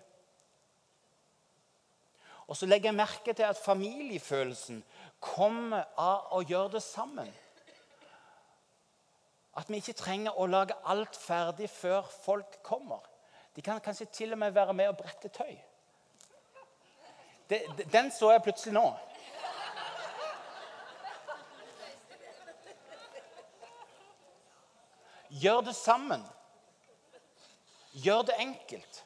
[2.47, 4.83] Og så legger jeg merke til at familiefølelsen
[5.23, 7.29] kommer av å gjøre det sammen.
[9.57, 13.03] At vi ikke trenger å lage alt ferdig før folk kommer.
[13.57, 15.57] De kan kanskje til og med være med og brette tøy.
[17.93, 18.87] Den så jeg plutselig nå.
[25.43, 26.25] Gjør det sammen.
[27.93, 29.05] Gjør det enkelt.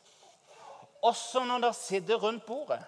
[1.03, 2.83] Også når dere sitter rundt bordet.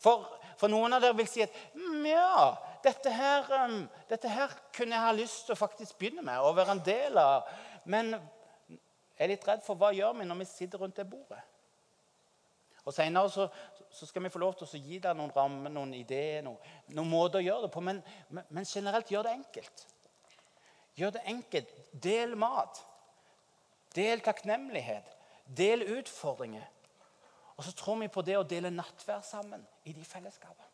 [0.00, 0.24] For,
[0.56, 2.52] for noen av dere vil si at mm, ja,
[2.84, 6.56] dette her, um, dette her kunne jeg ha lyst til å faktisk begynne med og
[6.58, 7.48] være en del av.
[7.84, 11.42] Men jeg er litt redd for hva gjør vi når vi sitter rundt det bordet.
[12.86, 13.46] Og Senere så,
[13.92, 16.58] så, skal vi få lov til å gi deg noen rammer, noen ideer, noen,
[16.96, 17.82] noen måter å gjøre det på.
[17.84, 18.00] Men,
[18.32, 19.84] men, generelt gjør det enkelt.
[20.96, 21.74] Gjør det enkelt.
[21.92, 22.80] Del mat.
[23.94, 25.12] Del takknemlighet.
[25.44, 26.66] Del utfordringer.
[27.58, 30.68] Og så tror vi på det å dele nattvær sammen i de fellesskapene.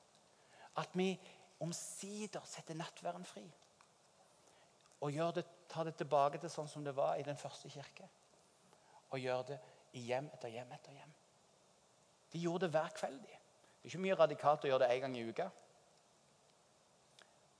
[0.79, 1.17] At vi
[1.61, 3.45] omsider setter nattverden fri.
[5.01, 8.09] Og det, tar det tilbake til sånn som det var i den første kirke.
[9.13, 9.59] Og gjør det
[9.97, 11.13] i hjem etter hjem etter hjem.
[12.33, 13.21] De gjorde det hver kveld.
[13.23, 13.39] de.
[13.83, 15.51] Det er ikke mye radikalt å gjøre det én gang i uka.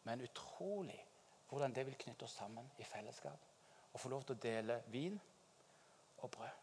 [0.05, 0.99] Men utrolig
[1.49, 3.39] hvordan det vil knytte oss sammen i fellesskap.
[3.93, 5.21] Og få lov til å dele vin
[6.19, 6.63] og brød.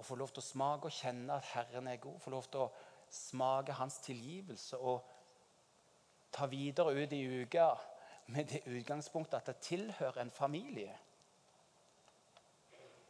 [0.00, 2.20] og få lov til å smake og kjenne at Herren er god.
[2.20, 2.70] Få lov til å
[3.10, 5.06] smake hans tilgivelse og
[6.32, 7.72] ta videre ut i uka
[8.26, 10.98] med det utgangspunktet at det tilhører en familie.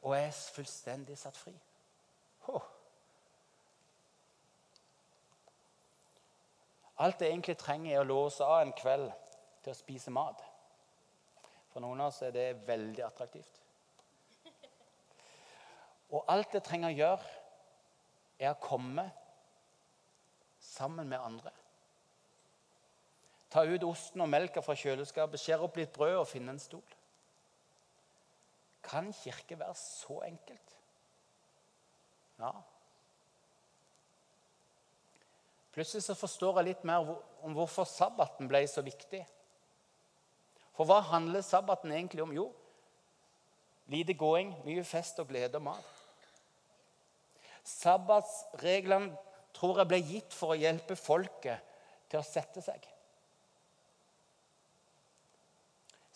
[0.02, 1.52] Og er fullstendig satt fri.
[2.48, 2.64] Oh.
[7.00, 9.10] Alt jeg egentlig trenger, er å låse av en kveld
[9.64, 10.40] til å spise mat.
[11.72, 13.60] For noen av oss er det veldig attraktivt.
[16.10, 17.32] Og alt jeg trenger å gjøre,
[18.40, 19.04] er å komme
[20.80, 21.52] sammen med andre.
[23.50, 26.96] Ta ut osten og melka fra kjøleskapet, skjær opp litt brød og finne en stol.
[28.86, 30.76] Kan kirke være så enkelt?
[32.40, 32.52] Ja.
[35.74, 37.12] Plutselig så forstår jeg litt mer
[37.44, 39.20] om hvorfor sabbaten ble så viktig.
[40.74, 42.32] For hva handler sabbaten egentlig om?
[42.32, 42.46] Jo,
[43.90, 45.96] lite gåing, mye fest og glede og mat.
[47.66, 49.12] Sabbatsreglene
[49.56, 51.66] tror jeg ble gitt for å hjelpe folket
[52.10, 52.86] til å sette seg.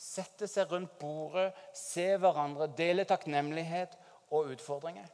[0.05, 3.97] Sette seg rundt bordet, se hverandre, dele takknemlighet
[4.35, 5.09] og utfordringer.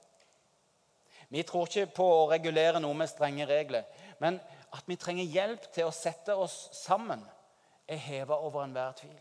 [1.30, 3.86] Vi tror ikke på å regulere noe med strenge regler,
[4.18, 4.40] men
[4.74, 7.22] at vi trenger hjelp til å sette oss sammen,
[7.86, 9.18] er heva over enhver tvil.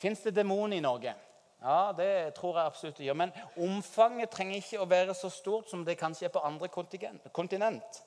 [0.00, 1.14] Fins det demoner i Norge?
[1.62, 3.18] Ja, det tror jeg absolutt det gjør.
[3.20, 8.00] Men omfanget trenger ikke å være så stort som det kanskje er på andre kontinent.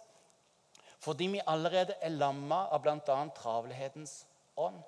[0.99, 3.17] Fordi vi allerede er lamma av bl.a.
[3.37, 4.25] travelhetens
[4.59, 4.81] ånd.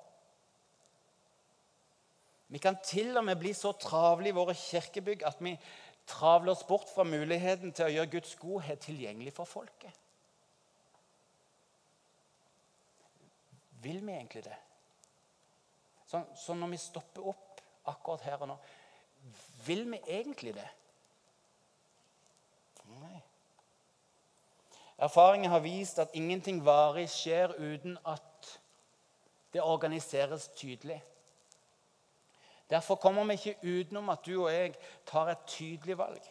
[2.47, 5.55] Vi kan til og med bli så travle i våre kirkebygg at vi
[6.07, 9.91] travler oss bort fra muligheten til å gjøre Guds godhet tilgjengelig for folket.
[13.83, 14.55] Vil vi egentlig det?
[16.07, 17.46] Sånn, så når vi stopper opp
[17.87, 18.57] akkurat her og nå
[19.65, 20.67] Vil vi egentlig det?
[22.87, 23.21] Nei.
[24.97, 28.59] Erfaringen har vist at ingenting varig skjer uten at
[29.53, 31.03] det organiseres tydelig.
[32.69, 36.21] Derfor kommer vi ikke utenom at du og jeg tar et tydelig valg.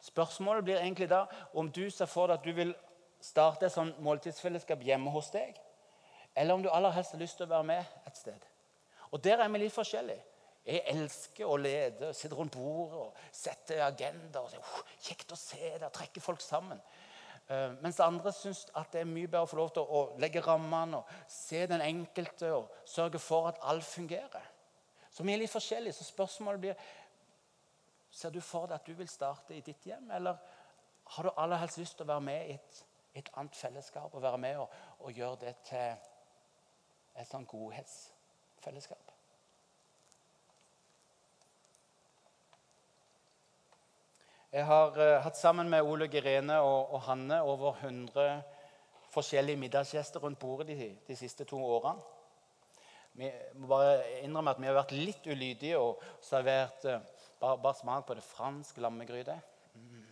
[0.00, 2.74] Spørsmålet blir egentlig da om du ser for deg at du vil
[3.20, 5.56] starte et sånn måltidsfellesskap hjemme hos deg,
[6.36, 8.46] eller om du aller helst har lyst til å være med et sted.
[9.10, 10.24] Og Der er vi litt forskjellige.
[10.68, 14.42] Jeg elsker å lede, sitte rundt bordet og sette agenda.
[14.42, 16.80] og oh, Kjekt å se det, trekke folk sammen.
[17.48, 20.20] Uh, mens andre syns at det er mye bedre å få lov til å, å
[20.20, 24.50] legge rammene og se den enkelte og sørge for at alt fungerer.
[25.08, 25.96] Så vi er litt forskjellige.
[25.96, 26.88] Så spørsmålet blir
[28.10, 30.38] Ser du for deg at du vil starte i ditt hjem, eller
[31.12, 32.78] har du aller helst lyst til å være med i et,
[33.20, 34.72] et annet fellesskap og være med og,
[35.04, 35.92] og gjøre det til
[37.20, 37.44] et sånn
[38.58, 39.12] godhetsfellesskap?
[44.52, 48.42] Jeg har uh, hatt sammen med Ole Gerene og, og, Hanne over 100
[49.12, 52.00] forskjellige middagsgjester rundt bordet de, de siste to årene.
[53.18, 57.00] Vi må bare innrømme at vi har vært litt ulydige og servert uh,
[57.40, 59.36] bare, bare, smak på det fransk lammegryte.
[59.74, 60.06] Mm.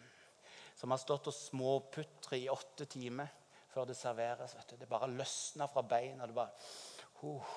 [0.76, 3.32] Som har stått og småputret i åtte timer
[3.72, 4.52] før det serveres.
[4.68, 6.28] Det bare løsner fra beina.
[6.28, 6.52] Det bare,
[7.24, 7.56] uh.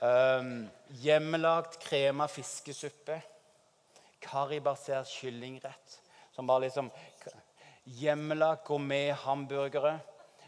[0.00, 0.68] Um,
[1.02, 3.20] hjemmelagd krema fiskesuppe
[4.20, 6.00] karibasert kyllingrett.
[6.32, 6.90] Som bare liksom
[7.90, 9.96] Hjemmelagd gourmet-hamburgere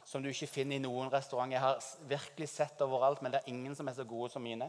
[0.04, 1.50] som du ikke finner i noen restaurant.
[1.52, 4.68] Jeg har virkelig sett overalt, men det er ingen som er så gode som mine.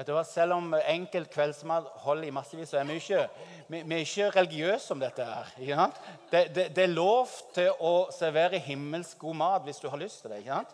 [0.00, 0.22] Vet du hva?
[0.24, 3.24] Selv om enkel kveldsmat holder i massevis, så er vi ikke,
[3.68, 5.24] vi, vi er ikke religiøse om dette.
[5.28, 5.90] her.
[6.30, 10.22] Det, det, det, er lov til å servere himmelsk god mat hvis du har lyst
[10.22, 10.38] til det.
[10.40, 10.70] ikke sant?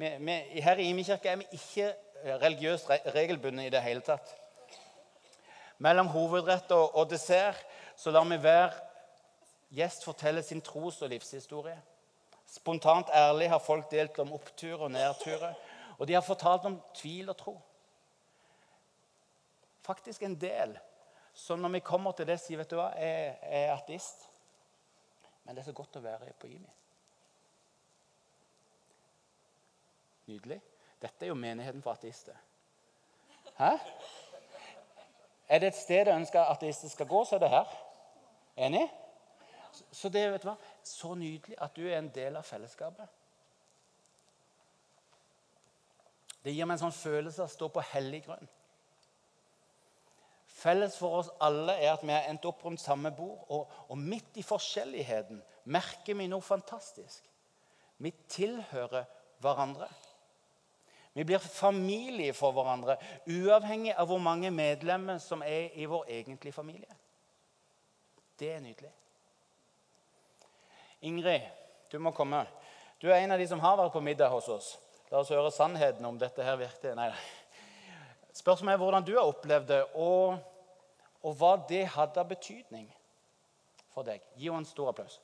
[0.00, 1.90] vi, vi, her i Imi kirke er vi ikke
[2.40, 4.32] religiøst re regelbundne i det hele tatt.
[5.76, 7.60] Mellom hovedrett og, og dessert
[8.00, 8.72] så lar vi hver
[9.76, 11.76] gjest fortelle sin tros- og livshistorie.
[12.48, 15.52] Spontant ærlig har folk delt om oppturer og nedturer.
[15.98, 17.54] Og de har fortalt om tvil og tro.
[19.82, 20.78] Faktisk en del.
[21.34, 24.26] som når vi kommer til det, sier vet du hva, jeg er ateist.
[25.44, 26.74] Men det er så godt å være på Imi.
[30.28, 30.60] Nydelig.
[31.00, 32.36] Dette er jo menigheten for ateister.
[33.56, 33.72] Hæ?
[35.48, 37.74] Er det et sted jeg ønsker at ateister skal gå, så er det her.
[38.68, 38.84] Enig?
[39.90, 43.08] Så det vet du hva, så nydelig at du er en del av fellesskapet.
[46.44, 48.48] Det gir meg en sånn følelse av å stå på hellig grunn.
[50.62, 53.42] Felles for oss alle er at vi har endt opp rundt samme bord.
[53.50, 55.42] Og, og midt i forskjelligheten
[55.74, 57.26] merker vi noe fantastisk.
[58.02, 59.08] Vi tilhører
[59.42, 59.88] hverandre.
[61.12, 62.96] Vi blir familie for hverandre,
[63.28, 66.94] uavhengig av hvor mange medlemmer som er i vår egentlige familie.
[68.40, 68.92] Det er nydelig.
[71.04, 71.44] Ingrid,
[71.92, 72.46] du må komme.
[73.02, 74.70] Du er en av de som har vært på middag hos oss.
[75.10, 76.94] La oss høre sannheten om dette her virkelig.
[76.96, 77.10] Nei.
[78.32, 80.38] Spørsmålet er hvordan du har opplevd det, og,
[81.22, 82.88] og hva det hadde av betydning
[83.92, 84.22] for deg.
[84.36, 85.20] Gi henne en stor applaus.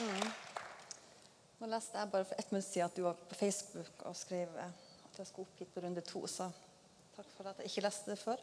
[0.00, 0.30] Mm.
[1.60, 4.56] Nå leste jeg bare for ett minutt siden at du var på Facebook og skrev
[4.58, 6.24] at jeg skulle opp hit på runde to.
[6.26, 6.48] Så
[7.14, 8.42] takk for at jeg ikke leste det før.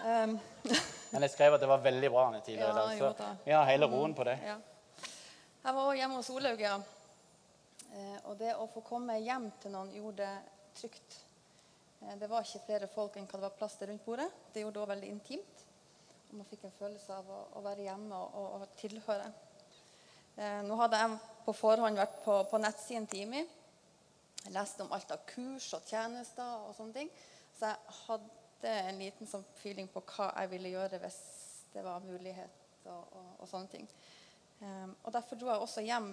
[0.00, 0.36] Um.
[1.12, 3.16] Men jeg skrev at det var veldig bra tidligere i dag.
[3.18, 4.36] Så vi har hele roen på det.
[4.44, 4.58] Ja.
[5.64, 6.76] Jeg var også hjemme hos Olaug, ja.
[7.90, 11.16] Eh, og det å få komme hjem til noen gjorde det trygt.
[12.00, 14.28] Eh, det var ikke flere folk enn hva det var plass til rundt bordet.
[14.52, 15.64] Det gjorde det også veldig intimt.
[16.30, 19.26] Og man fikk en følelse av å, være hjemme og, og, tilhøre.
[20.36, 23.42] Eh, nå hadde jeg på forhånd vært på, på nettsiden til IMI.
[24.44, 27.10] Jeg leste om alt av kurs og tjenester og sånne ting.
[27.58, 31.18] Så jeg hadde en liten sånn feeling på hva jeg ville gjøre hvis
[31.74, 33.88] det var mulighet og, og, og sånne ting.
[34.60, 36.08] Um, og Derfor dro jeg også hjem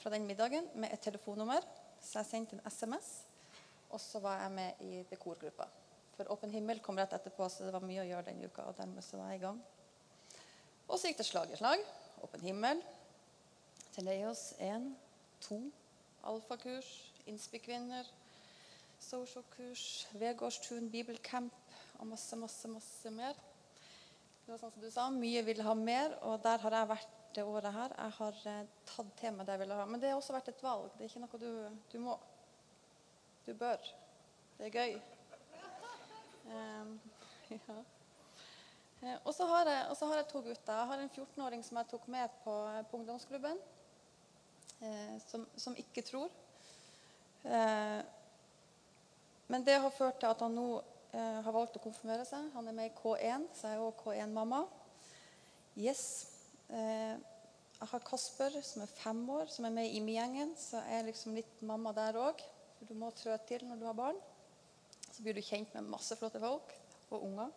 [0.00, 1.64] fra den middagen med et telefonnummer.
[2.00, 3.10] Så jeg sendte en SMS,
[3.90, 5.66] og så var jeg med i dekorgruppa.
[6.16, 8.66] For Åpen himmel kom rett etterpå, så det var mye å gjøre den uka.
[8.68, 9.60] Og dermed så var jeg i gang.
[10.88, 11.84] Og så gikk det slag i slag.
[12.24, 12.80] Åpen himmel,
[13.94, 14.90] Teleios 1,
[15.46, 15.60] 2,
[16.28, 16.90] alfakurs,
[17.30, 18.08] Inspikvinner,
[19.00, 21.54] socialkurs, Vegårstun, bibelcamp
[22.00, 23.38] og masse, masse, masse mer.
[24.44, 27.19] Det var sånn som du sa, Mye ville ha mer, og der har jeg vært
[27.34, 27.94] det året her.
[27.96, 29.86] Jeg har eh, tatt til meg det jeg ville ha.
[29.88, 30.90] Men det har også vært et valg.
[30.96, 32.18] Det er ikke noe du, du må.
[33.46, 33.90] Du bør.
[34.58, 35.00] Det er gøy.
[36.50, 36.94] Um,
[37.54, 37.80] ja.
[39.00, 40.72] Eh, og så har, har, jeg to gutter.
[40.76, 42.56] Jeg har en 14-åring som jeg tok med på,
[42.90, 43.60] på ungdomsklubben
[44.80, 46.30] eh, som, som, ikke tror.
[47.44, 48.00] Eh,
[49.46, 50.66] men det har ført til at han nå
[51.12, 52.50] eh, har valgt å konfirmere seg.
[52.54, 54.64] Han er med i K1, så jeg er også K1-mamma.
[55.78, 56.29] Yes.
[56.70, 57.18] Eh,
[57.80, 60.52] jeg har Kasper, som er fem år, som er med i IMI-gjengen.
[60.58, 62.42] Så jeg er liksom litt mamma der òg.
[62.86, 64.18] Du må trø til når du har barn.
[65.10, 66.74] Så blir du kjent med masse flotte folk
[67.10, 67.54] og unger.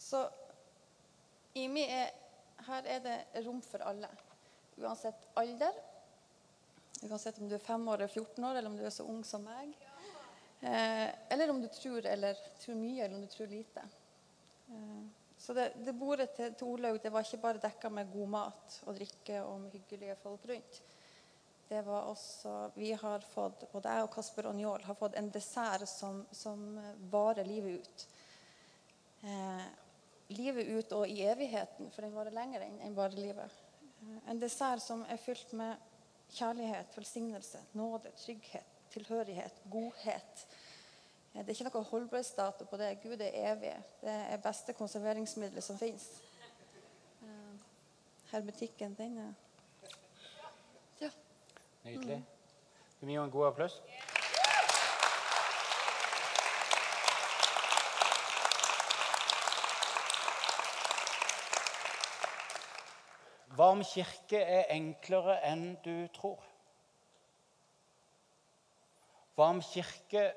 [0.00, 0.24] Så
[1.58, 2.14] IMI er,
[2.66, 4.10] her er det rom for alle
[4.80, 5.74] uansett alder.
[7.02, 9.22] Uansett om du er fem år eller 14 år, eller om du er så ung
[9.26, 9.74] som meg.
[10.64, 13.84] Eh, eller om du tror, eller, tror, mye, eller om du tror lite.
[15.44, 18.28] Eh, så det, det bordet til, til Olaug det var ikke bare dekka med god
[18.28, 20.82] mat og drikke og med hyggelige folk rundt.
[21.68, 25.30] Det var også, Vi har fått, både jeg og Kasper og Njål har fått en
[25.30, 26.78] dessert som, som
[27.10, 28.06] varer livet ut.
[29.22, 29.64] Eh,
[30.28, 33.62] livet ut og i evigheten, for den varer lenger enn, enn bare livet.
[34.28, 35.76] En dessert som er fylt med
[36.34, 40.46] kjærlighet, velsignelse, nåde, trygghet, tilhørighet, godhet.
[41.34, 42.92] Det er ikke noe holdbarhetsdato på det.
[43.02, 43.72] Gud er evig.
[44.00, 46.06] Det er beste konserveringsmiddelet som fins.
[47.22, 47.56] Eh,
[48.30, 49.32] hermetikken, den er
[51.00, 51.10] Ja.
[51.84, 52.24] Nydelig.
[52.90, 53.82] Skal vi gi en god applaus?
[63.54, 66.40] Hva om kirke er enklere enn du tror?
[69.34, 70.32] Hva om kirke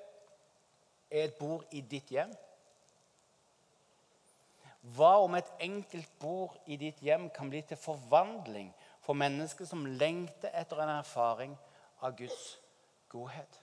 [1.10, 2.34] er et bord i ditt hjem?
[4.95, 8.70] Hva om et enkelt bord i ditt hjem kan bli til forvandling
[9.03, 11.55] for mennesker som lengter etter en erfaring
[12.01, 12.58] av Guds
[13.12, 13.60] godhet?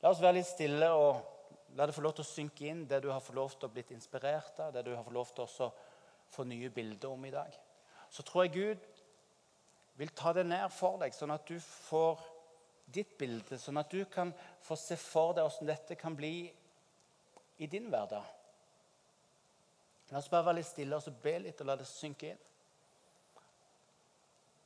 [0.00, 1.20] La oss være litt stille og
[1.76, 3.74] la det få lov til å synke inn, det du har fått lov til å
[3.74, 5.70] bli inspirert av, det du har fått lov til å
[6.30, 7.52] få nye bilder om i dag.
[8.10, 8.86] Så tror jeg Gud
[10.00, 12.22] vil ta det ned for deg, sånn at du får
[12.92, 14.32] ditt bilde, sånn at du kan
[14.64, 16.34] få se for deg hvordan dette kan bli
[17.60, 18.24] i din hverdag.
[20.10, 22.46] La oss bare være litt stille og så be litt og la det synke inn.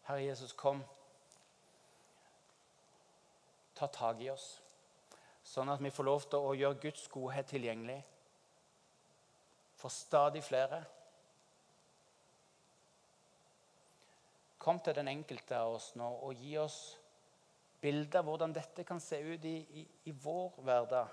[0.06, 0.82] Herre Jesus, kom.
[3.74, 4.58] Ta tak i oss,
[5.42, 8.00] sånn at vi får lov til å gjøre Guds godhet tilgjengelig
[9.80, 10.84] for stadig flere.
[14.64, 16.78] Kom til den enkelte av oss nå og gi oss
[17.84, 21.12] bilde av hvordan dette kan se ut i, i, i vår hverdag.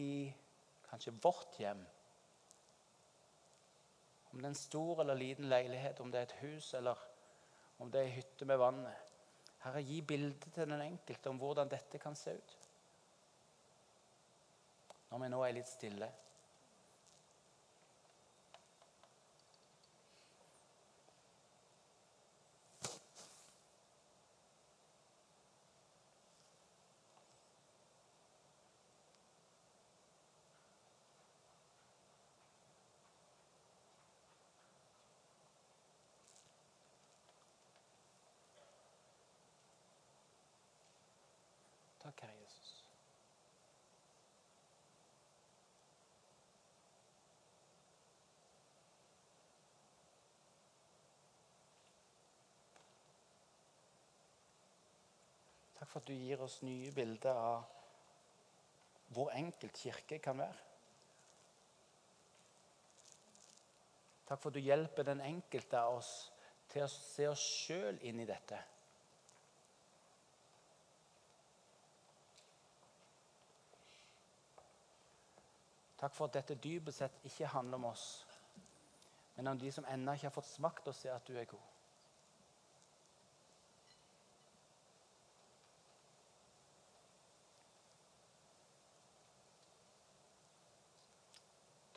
[0.00, 0.10] I
[0.88, 1.82] kanskje vårt hjem.
[4.30, 6.98] Om det er en stor eller liten leilighet, om det er et hus eller
[7.82, 9.06] om det er ei hytte med vannet.
[9.60, 12.56] Herre, gi bilde til den enkelte om hvordan dette kan se ut.
[15.10, 16.08] Når vi nå er litt stille.
[42.10, 42.84] Takk, Herre Jesus.
[55.78, 57.62] Takk for at du gir oss nye bilder av
[59.14, 60.66] hvor enkelt kirke kan være.
[64.26, 66.12] Takk for at du hjelper den enkelte av oss
[66.74, 68.58] til å se oss sjøl inn i dette.
[76.00, 78.04] Takk for at dette dypest sett ikke handler om oss,
[79.36, 81.66] men om de som ennå ikke har fått smakt og se at du er god.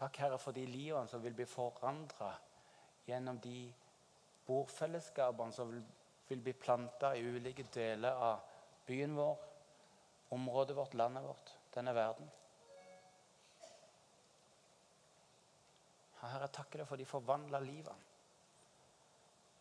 [0.03, 2.33] Takk, Herre, for de livene som vil bli forandra
[3.07, 3.69] gjennom de
[4.43, 5.83] bordfellesskapene som vil,
[6.27, 8.41] vil bli planta i ulike deler av
[8.87, 9.37] byen vår,
[10.35, 12.27] området vårt, landet vårt, denne verden.
[16.31, 18.09] Herre, jeg takker deg for de forvandla livet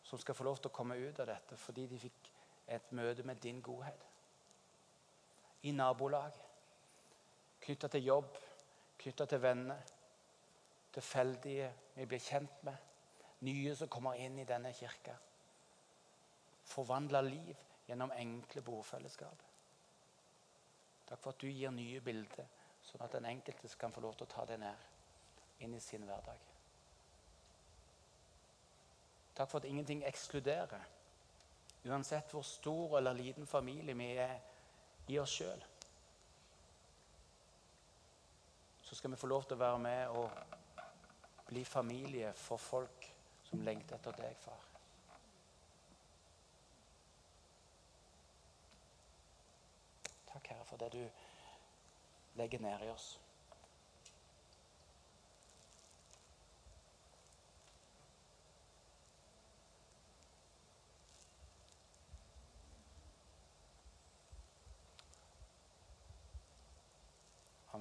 [0.03, 2.29] som skal få lov til å komme ut av dette fordi de fikk
[2.73, 4.05] et møte med din godhet.
[5.63, 6.35] I nabolag,
[7.63, 8.37] knytta til jobb,
[8.99, 9.93] knytta til venner
[10.93, 12.77] tilfeldige vi blir kjent med.
[13.43, 15.15] Nye som kommer inn i denne kirka.
[16.69, 17.57] Forvandla liv
[17.87, 19.43] gjennom enkle bordfellesskap.
[21.09, 22.47] Takk for at du gir nye bilder,
[22.87, 26.07] sånn at den enkelte kan få lov til å ta det ned inn i sin
[26.07, 26.52] hverdag.
[29.35, 30.83] Takk for at ingenting ekskluderer.
[31.85, 34.37] Uansett hvor stor eller liten familie vi er
[35.07, 35.63] i oss sjøl,
[38.83, 40.29] så skal vi få lov til å være med og
[41.49, 43.09] bli familie for folk
[43.49, 44.63] som lengter etter deg, far.
[50.31, 51.03] Takk, Herre, for det du
[52.39, 53.11] legger ned i oss.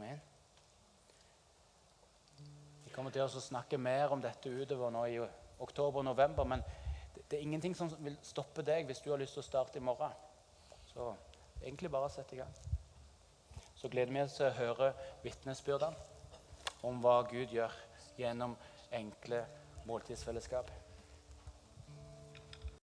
[0.02, 0.20] Amen.
[2.84, 5.20] Vi kommer til å snakke mer om dette utover nå i
[5.62, 6.48] oktober og november.
[6.48, 6.64] Men
[7.14, 9.84] det, er ingenting som vil stoppe deg hvis du har lyst til å starte i
[9.84, 10.10] morgen.
[10.90, 11.12] Så
[11.60, 12.50] egentlig bare sett i gang.
[13.78, 14.90] Så gleder vi oss til å høre
[15.22, 17.78] vitnesbyrdene om hva Gud gjør
[18.18, 18.58] gjennom
[18.90, 19.44] enkle
[19.86, 20.81] måltidsfellesskap.